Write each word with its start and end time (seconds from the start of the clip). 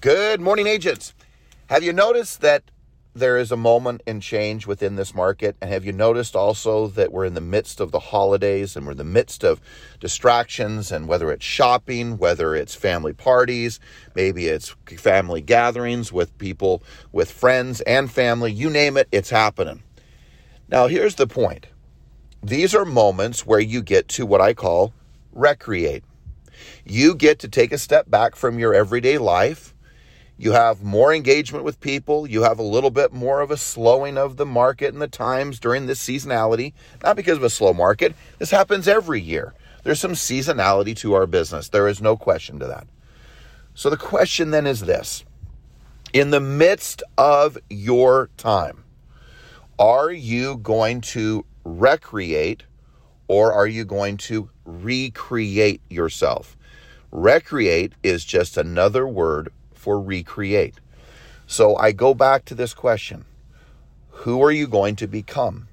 Good 0.00 0.40
morning, 0.40 0.68
agents. 0.68 1.12
Have 1.66 1.82
you 1.82 1.92
noticed 1.92 2.40
that 2.40 2.62
there 3.14 3.36
is 3.36 3.50
a 3.50 3.56
moment 3.56 4.04
in 4.06 4.20
change 4.20 4.64
within 4.64 4.94
this 4.94 5.12
market? 5.12 5.56
And 5.60 5.72
have 5.72 5.84
you 5.84 5.92
noticed 5.92 6.36
also 6.36 6.86
that 6.86 7.10
we're 7.10 7.24
in 7.24 7.34
the 7.34 7.40
midst 7.40 7.80
of 7.80 7.90
the 7.90 7.98
holidays 7.98 8.76
and 8.76 8.86
we're 8.86 8.92
in 8.92 8.98
the 8.98 9.02
midst 9.02 9.42
of 9.42 9.60
distractions 9.98 10.92
and 10.92 11.08
whether 11.08 11.32
it's 11.32 11.44
shopping, 11.44 12.16
whether 12.16 12.54
it's 12.54 12.76
family 12.76 13.12
parties, 13.12 13.80
maybe 14.14 14.46
it's 14.46 14.68
family 14.98 15.40
gatherings 15.40 16.12
with 16.12 16.38
people, 16.38 16.80
with 17.10 17.32
friends 17.32 17.80
and 17.80 18.08
family, 18.08 18.52
you 18.52 18.70
name 18.70 18.96
it, 18.96 19.08
it's 19.10 19.30
happening. 19.30 19.82
Now, 20.68 20.86
here's 20.86 21.16
the 21.16 21.26
point 21.26 21.66
these 22.40 22.72
are 22.72 22.84
moments 22.84 23.44
where 23.44 23.58
you 23.58 23.82
get 23.82 24.06
to 24.10 24.26
what 24.26 24.40
I 24.40 24.54
call 24.54 24.94
recreate. 25.32 26.04
You 26.84 27.16
get 27.16 27.40
to 27.40 27.48
take 27.48 27.72
a 27.72 27.78
step 27.78 28.08
back 28.08 28.36
from 28.36 28.60
your 28.60 28.72
everyday 28.74 29.18
life 29.18 29.74
you 30.40 30.52
have 30.52 30.84
more 30.84 31.12
engagement 31.12 31.64
with 31.64 31.80
people. 31.80 32.24
You 32.24 32.44
have 32.44 32.60
a 32.60 32.62
little 32.62 32.90
bit 32.90 33.12
more 33.12 33.40
of 33.40 33.50
a 33.50 33.56
slowing 33.56 34.16
of 34.16 34.36
the 34.36 34.46
market 34.46 34.92
and 34.92 35.02
the 35.02 35.08
times 35.08 35.58
during 35.58 35.86
this 35.86 35.98
seasonality. 35.98 36.74
Not 37.02 37.16
because 37.16 37.38
of 37.38 37.42
a 37.42 37.50
slow 37.50 37.74
market. 37.74 38.14
This 38.38 38.52
happens 38.52 38.86
every 38.86 39.20
year. 39.20 39.54
There's 39.82 39.98
some 39.98 40.12
seasonality 40.12 40.96
to 40.98 41.14
our 41.14 41.26
business. 41.26 41.68
There 41.68 41.88
is 41.88 42.00
no 42.00 42.16
question 42.16 42.60
to 42.60 42.66
that. 42.68 42.86
So 43.74 43.90
the 43.90 43.96
question 43.96 44.52
then 44.52 44.66
is 44.66 44.80
this 44.80 45.24
In 46.12 46.30
the 46.30 46.40
midst 46.40 47.02
of 47.16 47.58
your 47.68 48.30
time, 48.36 48.84
are 49.76 50.12
you 50.12 50.58
going 50.58 51.00
to 51.00 51.44
recreate 51.64 52.62
or 53.26 53.52
are 53.52 53.66
you 53.66 53.84
going 53.84 54.18
to 54.18 54.50
recreate 54.64 55.80
yourself? 55.90 56.56
Recreate 57.10 57.94
is 58.04 58.24
just 58.24 58.56
another 58.56 59.06
word 59.08 59.48
for 59.78 60.00
recreate. 60.00 60.74
So 61.46 61.76
I 61.76 61.92
go 61.92 62.12
back 62.12 62.44
to 62.46 62.54
this 62.54 62.74
question 62.74 63.24
Who 64.10 64.42
are 64.42 64.52
you 64.52 64.66
going 64.66 64.96
to 64.96 65.06
become? 65.06 65.68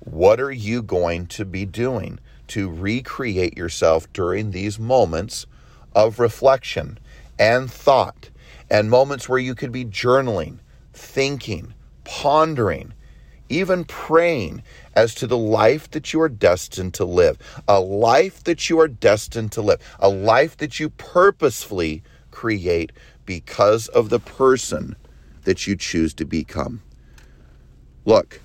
What 0.00 0.40
are 0.40 0.52
you 0.52 0.82
going 0.82 1.26
to 1.26 1.44
be 1.44 1.64
doing 1.64 2.20
to 2.48 2.70
recreate 2.70 3.56
yourself 3.56 4.10
during 4.12 4.50
these 4.50 4.78
moments 4.78 5.46
of 5.94 6.20
reflection 6.20 6.98
and 7.38 7.70
thought 7.70 8.30
and 8.70 8.90
moments 8.90 9.28
where 9.28 9.38
you 9.38 9.54
could 9.54 9.72
be 9.72 9.84
journaling, 9.84 10.58
thinking, 10.92 11.74
pondering, 12.04 12.92
even 13.48 13.84
praying 13.84 14.62
as 14.94 15.14
to 15.14 15.26
the 15.26 15.38
life 15.38 15.90
that 15.90 16.12
you 16.12 16.20
are 16.20 16.28
destined 16.28 16.94
to 16.94 17.04
live, 17.04 17.38
a 17.66 17.80
life 17.80 18.44
that 18.44 18.68
you 18.68 18.78
are 18.78 18.88
destined 18.88 19.52
to 19.52 19.62
live, 19.62 19.80
a 19.98 20.08
life 20.08 20.56
that 20.58 20.78
you 20.78 20.90
purposefully 20.90 22.02
create 22.30 22.92
because 23.28 23.88
of 23.88 24.08
the 24.08 24.18
person 24.18 24.96
that 25.44 25.66
you 25.66 25.76
choose 25.76 26.14
to 26.14 26.24
become. 26.24 26.80
Look, 28.06 28.40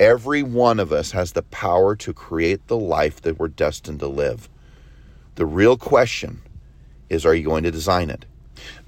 every 0.00 0.42
one 0.42 0.80
of 0.80 0.94
us 0.94 1.10
has 1.10 1.32
the 1.32 1.42
power 1.42 1.94
to 1.96 2.14
create 2.14 2.66
the 2.68 2.78
life 2.78 3.20
that 3.20 3.38
we're 3.38 3.48
destined 3.48 4.00
to 4.00 4.08
live. 4.08 4.48
The 5.34 5.44
real 5.44 5.76
question 5.76 6.40
is 7.10 7.26
are 7.26 7.34
you 7.34 7.44
going 7.44 7.64
to 7.64 7.70
design 7.70 8.08
it? 8.08 8.24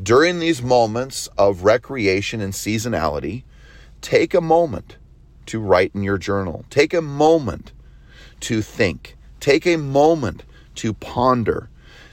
During 0.02 0.38
these 0.38 0.62
moments 0.62 1.28
of 1.36 1.64
recreation 1.64 2.40
and 2.40 2.54
seasonality, 2.54 3.42
take 4.00 4.32
a 4.32 4.40
moment 4.40 4.96
to 5.46 5.60
write 5.60 5.92
in 5.94 6.02
your 6.02 6.16
journal. 6.16 6.64
Take 6.70 6.94
a 6.94 7.02
moment 7.02 7.72
to 8.40 8.62
think. 8.62 9.16
Take 9.38 9.66
a 9.66 9.76
moment 9.76 10.44
to 10.76 10.94
ponder. 10.94 11.68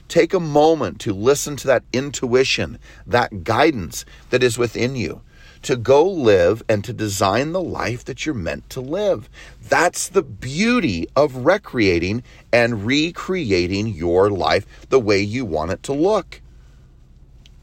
Take 0.08 0.32
a 0.32 0.40
moment 0.40 1.00
to 1.00 1.12
listen 1.12 1.56
to 1.56 1.66
that 1.66 1.84
intuition, 1.92 2.78
that 3.06 3.44
guidance 3.44 4.06
that 4.30 4.42
is 4.42 4.56
within 4.56 4.96
you, 4.96 5.20
to 5.62 5.76
go 5.76 6.02
live 6.02 6.62
and 6.66 6.82
to 6.84 6.94
design 6.94 7.52
the 7.52 7.60
life 7.60 8.06
that 8.06 8.24
you're 8.24 8.34
meant 8.34 8.70
to 8.70 8.80
live. 8.80 9.28
That's 9.68 10.08
the 10.08 10.22
beauty 10.22 11.06
of 11.14 11.44
recreating 11.44 12.22
and 12.50 12.86
recreating 12.86 13.88
your 13.88 14.30
life 14.30 14.66
the 14.88 15.00
way 15.00 15.20
you 15.20 15.44
want 15.44 15.72
it 15.72 15.82
to 15.84 15.92
look. 15.92 16.40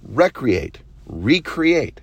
Recreate, 0.04 0.80
recreate. 1.08 2.02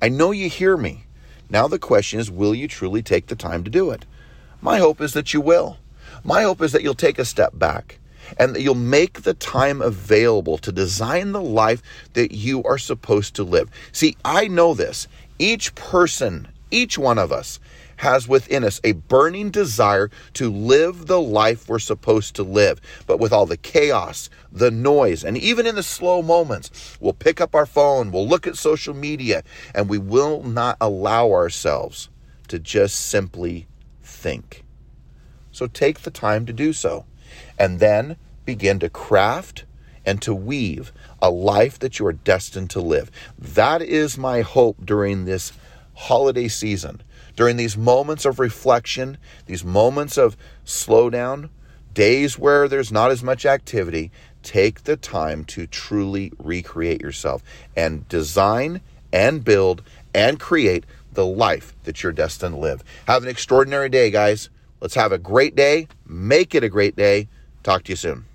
I 0.00 0.08
know 0.08 0.30
you 0.30 0.48
hear 0.48 0.78
me. 0.78 1.04
Now 1.50 1.68
the 1.68 1.78
question 1.78 2.18
is 2.18 2.30
will 2.30 2.54
you 2.54 2.66
truly 2.66 3.02
take 3.02 3.26
the 3.26 3.36
time 3.36 3.62
to 3.64 3.70
do 3.70 3.90
it? 3.90 4.06
My 4.62 4.78
hope 4.78 5.02
is 5.02 5.12
that 5.12 5.34
you 5.34 5.42
will. 5.42 5.76
My 6.24 6.42
hope 6.42 6.62
is 6.62 6.72
that 6.72 6.82
you'll 6.82 6.94
take 6.94 7.18
a 7.18 7.26
step 7.26 7.58
back 7.58 7.98
and 8.38 8.54
that 8.54 8.62
you'll 8.62 8.74
make 8.74 9.22
the 9.22 9.34
time 9.34 9.80
available 9.80 10.58
to 10.58 10.72
design 10.72 11.32
the 11.32 11.42
life 11.42 11.82
that 12.14 12.32
you 12.32 12.62
are 12.64 12.78
supposed 12.78 13.34
to 13.36 13.44
live. 13.44 13.70
See, 13.92 14.16
I 14.24 14.48
know 14.48 14.74
this. 14.74 15.08
Each 15.38 15.74
person, 15.74 16.48
each 16.70 16.98
one 16.98 17.18
of 17.18 17.32
us, 17.32 17.58
has 17.96 18.28
within 18.28 18.64
us 18.64 18.80
a 18.84 18.92
burning 18.92 19.50
desire 19.50 20.10
to 20.34 20.50
live 20.50 21.06
the 21.06 21.20
life 21.20 21.68
we're 21.68 21.78
supposed 21.78 22.34
to 22.36 22.42
live. 22.42 22.80
But 23.06 23.18
with 23.18 23.32
all 23.32 23.46
the 23.46 23.56
chaos, 23.56 24.28
the 24.52 24.70
noise, 24.70 25.24
and 25.24 25.36
even 25.38 25.66
in 25.66 25.74
the 25.74 25.82
slow 25.82 26.22
moments, 26.22 26.98
we'll 27.00 27.14
pick 27.14 27.40
up 27.40 27.54
our 27.54 27.66
phone, 27.66 28.12
we'll 28.12 28.28
look 28.28 28.46
at 28.46 28.56
social 28.56 28.94
media, 28.94 29.42
and 29.74 29.88
we 29.88 29.98
will 29.98 30.42
not 30.42 30.76
allow 30.80 31.30
ourselves 31.30 32.10
to 32.48 32.58
just 32.58 32.96
simply 32.96 33.66
think. 34.02 34.64
So 35.50 35.66
take 35.66 36.00
the 36.00 36.10
time 36.10 36.44
to 36.46 36.52
do 36.52 36.72
so 36.72 37.06
and 37.58 37.80
then 37.80 38.16
begin 38.44 38.78
to 38.80 38.88
craft 38.88 39.64
and 40.04 40.22
to 40.22 40.34
weave 40.34 40.92
a 41.20 41.30
life 41.30 41.78
that 41.80 41.98
you 41.98 42.06
are 42.06 42.12
destined 42.12 42.70
to 42.70 42.80
live. 42.80 43.10
That 43.38 43.82
is 43.82 44.16
my 44.16 44.42
hope 44.42 44.76
during 44.84 45.24
this 45.24 45.52
holiday 45.94 46.48
season, 46.48 47.02
during 47.34 47.56
these 47.56 47.76
moments 47.76 48.24
of 48.24 48.38
reflection, 48.38 49.18
these 49.46 49.64
moments 49.64 50.16
of 50.16 50.36
slowdown, 50.64 51.50
days 51.92 52.38
where 52.38 52.68
there's 52.68 52.92
not 52.92 53.10
as 53.10 53.22
much 53.22 53.44
activity. 53.44 54.12
Take 54.42 54.84
the 54.84 54.96
time 54.96 55.44
to 55.46 55.66
truly 55.66 56.32
recreate 56.38 57.00
yourself 57.00 57.42
and 57.74 58.08
design 58.08 58.80
and 59.12 59.42
build 59.42 59.82
and 60.14 60.38
create 60.38 60.84
the 61.12 61.26
life 61.26 61.74
that 61.84 62.02
you're 62.02 62.12
destined 62.12 62.54
to 62.54 62.60
live. 62.60 62.84
Have 63.08 63.22
an 63.22 63.28
extraordinary 63.28 63.88
day, 63.88 64.10
guys. 64.10 64.50
Let's 64.80 64.94
have 64.94 65.12
a 65.12 65.18
great 65.18 65.56
day. 65.56 65.88
Make 66.06 66.54
it 66.54 66.62
a 66.64 66.68
great 66.68 66.96
day. 66.96 67.28
Talk 67.62 67.84
to 67.84 67.92
you 67.92 67.96
soon. 67.96 68.26